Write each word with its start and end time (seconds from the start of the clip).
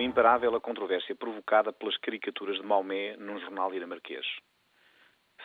imparável 0.00 0.54
a 0.54 0.60
controvérsia 0.60 1.16
provocada 1.16 1.72
pelas 1.72 1.96
caricaturas 1.96 2.56
de 2.56 2.62
Maomé 2.62 3.16
num 3.16 3.36
jornal 3.40 3.72
dinamarquês. 3.72 4.24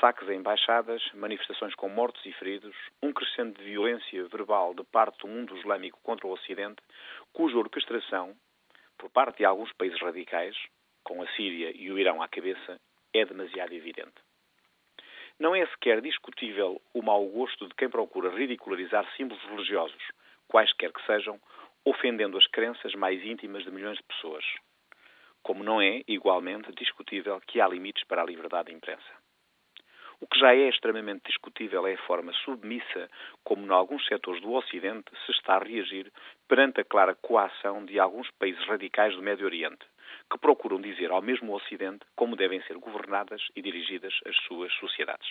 Saques 0.00 0.26
em 0.30 0.36
embaixadas, 0.36 1.02
manifestações 1.12 1.74
com 1.74 1.90
mortos 1.90 2.24
e 2.24 2.32
feridos, 2.32 2.74
um 3.02 3.12
crescente 3.12 3.58
de 3.58 3.64
violência 3.64 4.26
verbal 4.28 4.72
de 4.72 4.82
parte 4.84 5.18
do 5.18 5.28
mundo 5.28 5.54
islâmico 5.58 6.00
contra 6.02 6.26
o 6.26 6.32
Ocidente, 6.32 6.82
cuja 7.30 7.58
orquestração, 7.58 8.34
por 8.96 9.10
parte 9.10 9.38
de 9.38 9.44
alguns 9.44 9.70
países 9.74 10.00
radicais, 10.00 10.56
com 11.04 11.22
a 11.22 11.28
Síria 11.32 11.70
e 11.74 11.92
o 11.92 11.98
Irão 11.98 12.22
à 12.22 12.26
cabeça, 12.26 12.80
é 13.12 13.22
demasiado 13.22 13.74
evidente. 13.74 14.16
Não 15.38 15.54
é 15.54 15.66
sequer 15.66 16.00
discutível 16.00 16.80
o 16.94 17.02
mau 17.02 17.22
gosto 17.26 17.68
de 17.68 17.74
quem 17.74 17.90
procura 17.90 18.34
ridicularizar 18.34 19.06
símbolos 19.14 19.44
religiosos, 19.44 20.02
quaisquer 20.48 20.90
que 20.90 21.04
sejam, 21.04 21.38
ofendendo 21.86 22.36
as 22.36 22.46
crenças 22.48 22.92
mais 22.96 23.24
íntimas 23.24 23.62
de 23.62 23.70
milhões 23.70 23.96
de 23.96 24.02
pessoas. 24.02 24.44
Como 25.40 25.62
não 25.62 25.80
é, 25.80 26.02
igualmente, 26.08 26.72
discutível 26.76 27.40
que 27.46 27.60
há 27.60 27.68
limites 27.68 28.02
para 28.04 28.22
a 28.22 28.26
liberdade 28.26 28.70
de 28.70 28.74
imprensa. 28.74 29.26
O 30.18 30.26
que 30.26 30.36
já 30.36 30.52
é 30.52 30.68
extremamente 30.68 31.26
discutível 31.26 31.86
é 31.86 31.94
a 31.94 32.06
forma 32.06 32.32
submissa 32.44 33.08
como, 33.44 33.64
em 33.64 33.70
alguns 33.70 34.04
setores 34.06 34.42
do 34.42 34.52
Ocidente, 34.52 35.12
se 35.24 35.30
está 35.30 35.54
a 35.54 35.62
reagir 35.62 36.10
perante 36.48 36.80
a 36.80 36.84
clara 36.84 37.14
coação 37.14 37.84
de 37.84 38.00
alguns 38.00 38.28
países 38.32 38.66
radicais 38.66 39.14
do 39.14 39.22
Médio 39.22 39.46
Oriente, 39.46 39.86
que 40.28 40.38
procuram 40.38 40.80
dizer 40.80 41.12
ao 41.12 41.22
mesmo 41.22 41.54
Ocidente 41.54 42.04
como 42.16 42.34
devem 42.34 42.60
ser 42.62 42.78
governadas 42.78 43.42
e 43.54 43.62
dirigidas 43.62 44.14
as 44.26 44.36
suas 44.46 44.72
sociedades. 44.74 45.28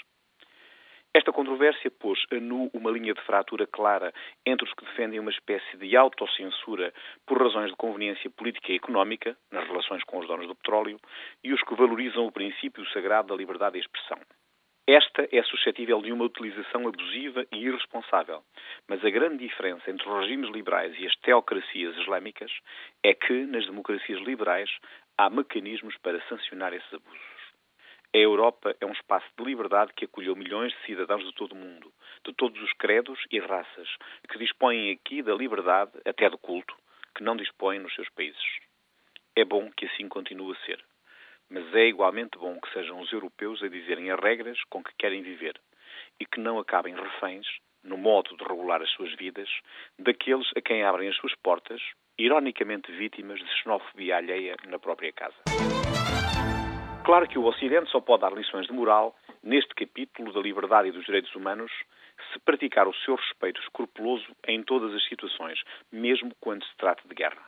Esta 1.15 1.31
controvérsia 1.31 1.89
pôs 1.89 2.19
a 2.29 2.35
nu 2.35 2.69
uma 2.73 2.91
linha 2.91 3.13
de 3.13 3.21
fratura 3.21 3.65
clara 3.65 4.13
entre 4.45 4.65
os 4.65 4.73
que 4.73 4.83
defendem 4.83 5.17
uma 5.17 5.31
espécie 5.31 5.77
de 5.77 5.95
autocensura 5.95 6.93
por 7.25 7.41
razões 7.41 7.71
de 7.71 7.77
conveniência 7.77 8.29
política 8.29 8.73
e 8.73 8.75
económica, 8.75 9.37
nas 9.49 9.65
relações 9.65 10.03
com 10.03 10.19
os 10.19 10.27
donos 10.27 10.45
do 10.45 10.53
petróleo, 10.53 10.99
e 11.41 11.53
os 11.53 11.61
que 11.61 11.73
valorizam 11.73 12.27
o 12.27 12.33
princípio 12.33 12.85
sagrado 12.89 13.29
da 13.29 13.35
liberdade 13.35 13.79
de 13.79 13.85
expressão. 13.85 14.19
Esta 14.85 15.25
é 15.31 15.41
suscetível 15.43 16.01
de 16.01 16.11
uma 16.11 16.25
utilização 16.25 16.85
abusiva 16.85 17.45
e 17.49 17.65
irresponsável, 17.65 18.43
mas 18.85 19.01
a 19.05 19.09
grande 19.09 19.37
diferença 19.37 19.89
entre 19.89 20.05
os 20.05 20.19
regimes 20.19 20.49
liberais 20.49 20.93
e 20.99 21.07
as 21.07 21.15
teocracias 21.21 21.95
islâmicas 21.95 22.51
é 23.01 23.13
que, 23.13 23.45
nas 23.45 23.65
democracias 23.65 24.19
liberais, 24.19 24.69
há 25.17 25.29
mecanismos 25.29 25.95
para 25.99 26.21
sancionar 26.27 26.73
esses 26.73 26.93
abusos. 26.93 27.34
A 28.15 28.17
Europa 28.17 28.73
é 28.79 28.85
um 28.85 28.93
espaço 28.93 29.27
de 29.37 29.43
liberdade 29.43 29.91
que 29.93 30.05
acolheu 30.05 30.37
milhões 30.37 30.71
de 30.71 30.85
cidadãos 30.85 31.21
de 31.25 31.33
todo 31.33 31.51
o 31.51 31.57
mundo, 31.57 31.91
de 32.25 32.33
todos 32.33 32.61
os 32.63 32.71
credos 32.71 33.19
e 33.29 33.41
raças, 33.41 33.89
que 34.29 34.39
dispõem 34.39 34.89
aqui 34.89 35.21
da 35.21 35.35
liberdade, 35.35 35.91
até 36.05 36.29
do 36.29 36.37
culto, 36.37 36.73
que 37.13 37.21
não 37.21 37.35
dispõem 37.35 37.79
nos 37.79 37.93
seus 37.93 38.07
países. 38.11 38.41
É 39.35 39.43
bom 39.43 39.69
que 39.69 39.85
assim 39.87 40.07
continue 40.07 40.55
a 40.55 40.65
ser. 40.65 40.81
Mas 41.49 41.75
é 41.75 41.87
igualmente 41.87 42.37
bom 42.37 42.57
que 42.57 42.71
sejam 42.71 43.01
os 43.01 43.11
europeus 43.11 43.61
a 43.61 43.67
dizerem 43.67 44.09
as 44.09 44.19
regras 44.21 44.63
com 44.69 44.81
que 44.81 44.95
querem 44.97 45.21
viver 45.21 45.59
e 46.17 46.25
que 46.25 46.39
não 46.39 46.57
acabem 46.57 46.95
reféns, 46.95 47.45
no 47.83 47.97
modo 47.97 48.33
de 48.37 48.45
regular 48.45 48.81
as 48.81 48.91
suas 48.91 49.13
vidas, 49.15 49.49
daqueles 49.99 50.49
a 50.55 50.61
quem 50.61 50.85
abrem 50.85 51.09
as 51.09 51.17
suas 51.17 51.35
portas, 51.43 51.81
ironicamente 52.17 52.93
vítimas 52.93 53.41
de 53.41 53.53
xenofobia 53.57 54.15
alheia 54.15 54.55
na 54.69 54.79
própria 54.79 55.11
casa. 55.11 55.54
Claro 57.05 57.27
que 57.27 57.37
o 57.37 57.45
Ocidente 57.45 57.91
só 57.91 58.01
pode 58.01 58.21
dar 58.21 58.33
lições 58.33 58.65
de 58.65 58.73
moral 58.73 59.15
neste 59.43 59.75
capítulo 59.75 60.33
da 60.33 60.39
liberdade 60.39 60.87
e 60.87 60.91
dos 60.91 61.05
direitos 61.05 61.35
humanos 61.35 61.71
se 62.33 62.39
praticar 62.39 62.87
o 62.87 62.95
seu 62.95 63.13
respeito 63.13 63.61
escrupuloso 63.61 64.25
em 64.47 64.63
todas 64.63 64.91
as 64.91 65.07
situações, 65.07 65.61
mesmo 65.91 66.31
quando 66.39 66.65
se 66.65 66.75
trata 66.77 67.07
de 67.07 67.13
guerra. 67.13 67.45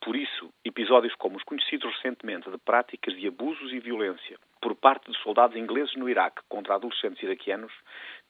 Por 0.00 0.14
isso, 0.14 0.48
episódios 0.64 1.12
como 1.16 1.38
os 1.38 1.42
conhecidos 1.42 1.92
recentemente 1.96 2.48
de 2.48 2.58
práticas 2.58 3.16
de 3.16 3.26
abusos 3.26 3.72
e 3.72 3.80
violência 3.80 4.38
por 4.60 4.76
parte 4.76 5.10
de 5.10 5.18
soldados 5.18 5.56
ingleses 5.56 5.96
no 5.96 6.08
Iraque 6.08 6.40
contra 6.48 6.76
adolescentes 6.76 7.20
iraquianos 7.20 7.72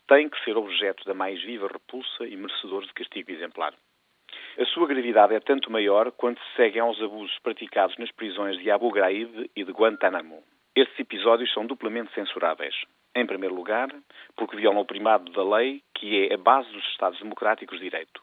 têm 0.08 0.30
que 0.30 0.42
ser 0.44 0.56
objeto 0.56 1.04
da 1.04 1.12
mais 1.12 1.42
viva 1.42 1.68
repulsa 1.68 2.26
e 2.26 2.36
merecedores 2.36 2.88
de 2.88 2.94
castigo 2.94 3.30
exemplar. 3.30 3.74
A 4.58 4.66
sua 4.66 4.86
gravidade 4.86 5.34
é 5.34 5.40
tanto 5.40 5.72
maior 5.72 6.12
quanto 6.12 6.38
se 6.38 6.56
seguem 6.56 6.82
aos 6.82 7.00
abusos 7.00 7.38
praticados 7.38 7.96
nas 7.96 8.10
prisões 8.10 8.58
de 8.58 8.70
Abu 8.70 8.90
Ghraib 8.90 9.50
e 9.56 9.64
de 9.64 9.72
Guantánamo. 9.72 10.42
Estes 10.76 11.00
episódios 11.00 11.50
são 11.54 11.64
duplamente 11.64 12.12
censuráveis. 12.12 12.74
Em 13.16 13.24
primeiro 13.24 13.54
lugar, 13.54 13.88
porque 14.36 14.54
violam 14.54 14.82
o 14.82 14.84
primado 14.84 15.32
da 15.32 15.42
lei, 15.42 15.82
que 15.94 16.28
é 16.28 16.34
a 16.34 16.36
base 16.36 16.70
dos 16.70 16.84
Estados 16.88 17.18
democráticos 17.18 17.78
de 17.78 17.84
direito. 17.84 18.20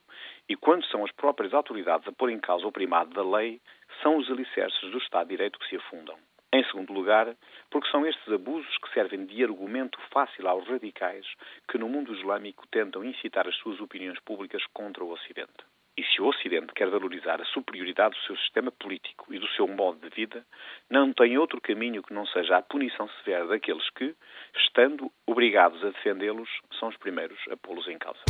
E 0.48 0.56
quando 0.56 0.86
são 0.86 1.04
as 1.04 1.12
próprias 1.14 1.52
autoridades 1.52 2.08
a 2.08 2.12
pôr 2.12 2.30
em 2.30 2.40
causa 2.40 2.68
o 2.68 2.72
primado 2.72 3.10
da 3.10 3.24
lei, 3.24 3.60
são 4.04 4.18
os 4.18 4.30
alicerces 4.30 4.92
do 4.92 5.00
Estado 5.00 5.30
de 5.30 5.36
Direito 5.36 5.58
que 5.58 5.68
se 5.68 5.78
afundam. 5.78 6.16
Em 6.54 6.64
segundo 6.66 6.94
lugar, 6.94 7.36
porque 7.72 7.90
são 7.90 8.06
estes 8.06 8.32
abusos 8.32 8.78
que 8.78 8.94
servem 8.94 9.26
de 9.26 9.44
argumento 9.44 10.00
fácil 10.12 10.48
aos 10.48 10.68
radicais 10.68 11.26
que 11.68 11.80
no 11.80 11.90
mundo 11.90 12.14
islâmico 12.14 12.68
tentam 12.68 13.04
incitar 13.04 13.48
as 13.48 13.56
suas 13.56 13.80
opiniões 13.82 14.20
públicas 14.20 14.64
contra 14.74 15.04
o 15.04 15.12
Ocidente. 15.12 15.66
E 16.00 16.04
se 16.06 16.22
o 16.22 16.28
Ocidente 16.28 16.72
quer 16.74 16.90
valorizar 16.90 17.42
a 17.42 17.46
superioridade 17.46 18.16
do 18.16 18.26
seu 18.26 18.38
sistema 18.38 18.72
político 18.72 19.34
e 19.34 19.38
do 19.38 19.50
seu 19.50 19.68
modo 19.68 20.00
de 20.00 20.16
vida, 20.16 20.46
não 20.90 21.12
tem 21.12 21.38
outro 21.38 21.60
caminho 21.60 22.02
que 22.02 22.14
não 22.14 22.26
seja 22.26 22.56
a 22.56 22.62
punição 22.62 23.10
severa 23.18 23.46
daqueles 23.48 23.90
que, 23.90 24.16
estando 24.56 25.12
obrigados 25.28 25.84
a 25.84 25.90
defendê-los, 25.90 26.48
são 26.80 26.88
os 26.88 26.96
primeiros 26.96 27.38
a 27.52 27.58
pô-los 27.58 27.86
em 27.90 27.98
causa. 27.98 28.22